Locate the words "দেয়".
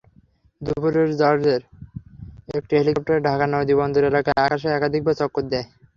5.51-5.67